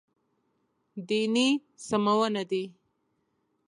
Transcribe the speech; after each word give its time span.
دیني 1.07 1.49
سمونه 1.87 2.43
دی. 2.49 2.63